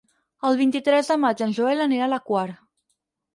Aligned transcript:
El 0.47 0.55
vint-i-tres 0.61 1.11
de 1.11 1.17
maig 1.25 1.43
en 1.47 1.53
Joel 1.59 1.85
anirà 1.85 2.09
a 2.09 2.13
la 2.15 2.21
Quar. 2.31 2.47